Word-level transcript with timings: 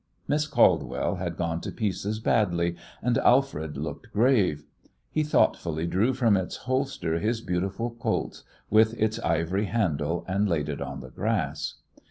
Miss 0.27 0.47
Caldwell 0.47 1.17
had 1.17 1.37
gone 1.37 1.61
to 1.61 1.71
pieces 1.71 2.19
badly, 2.19 2.75
and 3.03 3.19
Alfred 3.19 3.77
looked 3.77 4.11
grave. 4.11 4.63
He 5.11 5.21
thoughtfully 5.21 5.85
drew 5.85 6.11
from 6.15 6.35
its 6.35 6.55
holster 6.65 7.19
his 7.19 7.39
beautiful 7.39 7.91
Colt's 7.91 8.43
with 8.71 8.95
its 8.99 9.19
ivory 9.19 9.65
handle, 9.65 10.25
and 10.27 10.49
laid 10.49 10.69
it 10.69 10.81
on 10.81 11.01
the 11.01 11.11
grass. 11.11 11.75